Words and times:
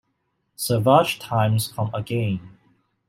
Savage 0.55 1.19
times 1.19 1.67
come 1.67 1.91
again. 1.93 2.57